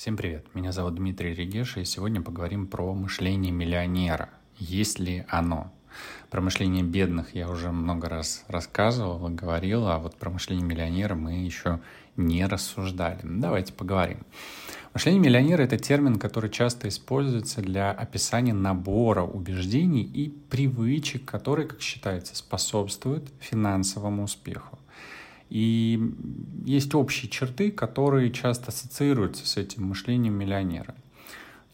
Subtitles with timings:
[0.00, 4.30] Всем привет, меня зовут Дмитрий Регеша, и сегодня поговорим про мышление миллионера.
[4.56, 5.70] Есть ли оно?
[6.30, 11.14] Про мышление бедных я уже много раз рассказывал и говорил, а вот про мышление миллионера
[11.14, 11.80] мы еще
[12.16, 13.20] не рассуждали.
[13.22, 14.20] Давайте поговорим.
[14.94, 21.82] Мышление миллионера— это термин, который часто используется для описания набора убеждений и привычек, которые, как
[21.82, 24.79] считается, способствуют финансовому успеху.
[25.50, 26.00] И
[26.64, 30.94] есть общие черты, которые часто ассоциируются с этим мышлением миллионера.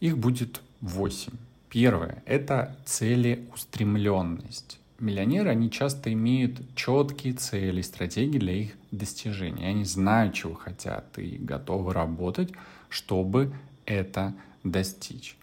[0.01, 1.35] Их будет восемь.
[1.69, 4.81] Первое– это целеустремленность.
[4.99, 9.69] Миллионеры, они часто имеют четкие цели, стратегии для их достижения.
[9.69, 12.51] Они знают, чего хотят и готовы работать,
[12.89, 13.53] чтобы
[13.85, 14.35] это
[14.65, 15.37] достичь.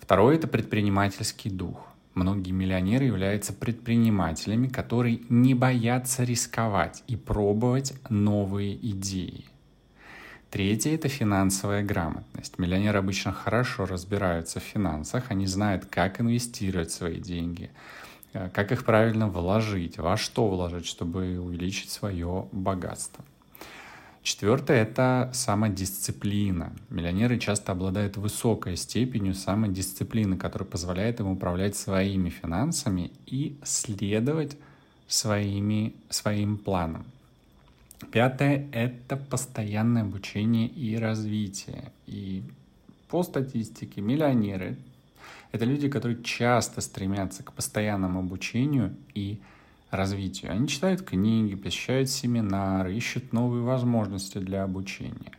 [0.00, 1.86] Второе– это предпринимательский дух.
[2.18, 9.44] Многие миллионеры являются предпринимателями, которые не боятся рисковать и пробовать новые идеи.
[10.50, 12.58] Третье– это финансовая грамотность.
[12.58, 17.70] Миллионеры обычно хорошо разбираются в финансах, они знают, как инвестировать свои деньги,
[18.32, 23.24] э, как их правильно вложить, во что вложить, чтобы увеличить свое богатство.
[24.22, 26.72] Четвертое– это самодисциплина.
[26.90, 34.56] Миллионеры часто обладают высокой степенью самодисциплины, которая позволяет им управлять своими финансами и следовать
[35.06, 37.06] своими, своим планам.
[38.12, 41.90] Пятое– это постоянное обучение и развитие.
[42.06, 42.42] И
[43.08, 44.76] по статистике миллионеры–
[45.52, 49.57] это люди, которые часто стремятся к постоянному обучению и развитию
[49.90, 50.52] развитию.
[50.52, 55.32] Они читают книги, посещают семинары, ищут новые возможности для обучения.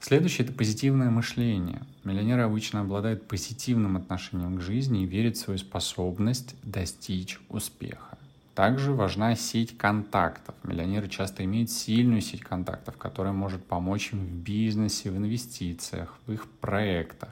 [0.00, 1.82] Следующее– это позитивное мышление.
[2.02, 8.18] Миллионеры обычно обладают позитивным отношением к жизни и верят в свою способность достичь успеха.
[8.54, 10.56] Также важна сеть контактов.
[10.64, 16.32] Миллионеры часто имеют сильную сеть контактов, которая может помочь им в бизнесе, в инвестициях, в
[16.32, 17.30] их проектах.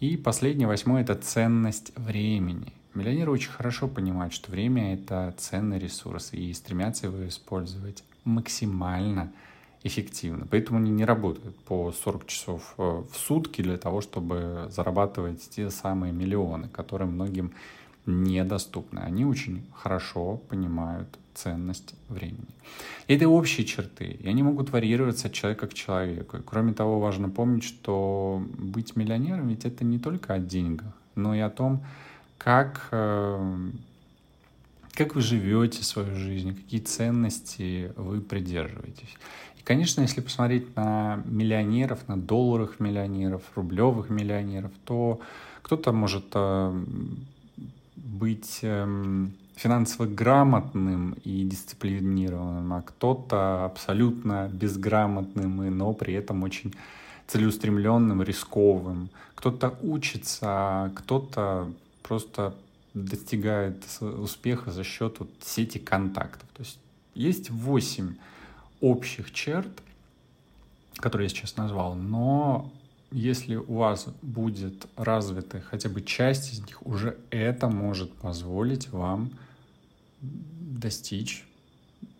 [0.00, 2.72] И последнее, восьмое– это ценность времени.
[2.94, 9.32] Миллионеры очень хорошо понимают, что время— это ценный ресурс, и стремятся его использовать максимально
[9.84, 10.46] эффективно.
[10.50, 15.70] Поэтому они не работают по 40 часов э, в сутки для того, чтобы зарабатывать те
[15.70, 17.52] самые миллионы, которые многим
[18.06, 19.00] недоступны.
[19.00, 22.48] Они очень хорошо понимают ценность времени.
[23.06, 26.38] Это общие черты, и они могут варьироваться от человека к человеку.
[26.38, 31.34] И кроме того, важно помнить, что быть миллионером ведь это не только о деньгах, но
[31.34, 31.84] и о том,
[32.38, 33.70] как, э,
[34.92, 39.16] как вы живете свою жизнь, какие ценности вы придерживаетесь.
[39.58, 45.20] И, конечно, если посмотреть на миллионеров, на долларовых миллионеров, рублевых миллионеров, то
[45.62, 46.84] кто-то может э,
[47.96, 56.74] быть эм, финансово грамотным и дисциплинированным, а кто-то абсолютно безграмотным, и, но при этом очень
[57.26, 59.10] целеустремленным, рисковым.
[59.34, 61.70] Кто-то учится, а кто-то
[62.08, 62.54] просто
[62.94, 66.48] достигает успеха за счет вот сети контактов.
[66.54, 66.78] То есть
[67.14, 68.14] есть восемь
[68.80, 69.68] общих черт,
[70.96, 72.72] которые я сейчас назвал, но
[73.10, 79.30] если у вас будет развита хотя бы часть из них, уже это может позволить вам
[80.20, 81.46] достичь,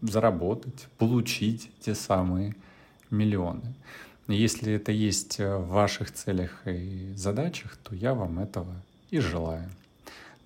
[0.03, 2.55] заработать, получить те самые
[3.11, 3.75] миллионы.
[4.29, 8.75] Если это есть в ваших целях и задачах, то я вам этого
[9.11, 9.69] и желаю.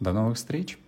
[0.00, 0.78] До новых встреч!